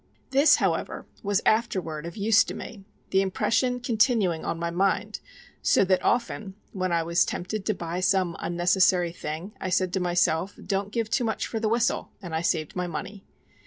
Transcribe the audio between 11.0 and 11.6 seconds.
too much for